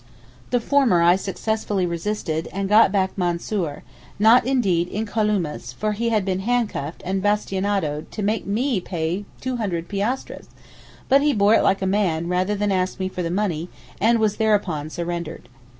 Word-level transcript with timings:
The 0.49 0.59
former 0.59 1.03
I 1.03 1.15
successfully 1.15 1.85
resisted 1.85 2.47
and 2.51 2.67
got 2.67 2.91
back 2.91 3.15
Mansoor, 3.15 3.83
not 4.17 4.47
indeed 4.47 4.87
incolumes 4.89 5.73
for 5.75 5.91
he 5.91 6.09
had 6.09 6.25
been 6.25 6.39
handcuffed 6.39 7.03
and 7.05 7.21
bastinadoed 7.21 8.09
to 8.09 8.23
make 8.23 8.47
me 8.47 8.79
pay 8.83 9.25
200 9.41 9.87
piastres, 9.87 10.47
but 11.07 11.21
he 11.21 11.33
bore 11.33 11.53
it 11.53 11.61
like 11.61 11.83
a 11.83 11.85
man 11.85 12.27
rather 12.29 12.55
than 12.55 12.71
ask 12.71 12.99
me 12.99 13.09
for 13.09 13.21
the 13.21 13.29
money 13.29 13.69
and 13.99 14.17
was 14.17 14.37
thereupon 14.37 14.89
surrendered. 14.89 15.47